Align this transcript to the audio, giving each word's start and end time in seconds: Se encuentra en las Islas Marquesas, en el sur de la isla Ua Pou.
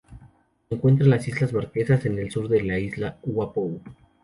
Se 0.67 0.73
encuentra 0.73 1.05
en 1.05 1.11
las 1.11 1.27
Islas 1.27 1.53
Marquesas, 1.53 2.07
en 2.07 2.17
el 2.17 2.31
sur 2.31 2.47
de 2.49 2.63
la 2.63 2.79
isla 2.79 3.19
Ua 3.21 3.53
Pou. 3.53 3.79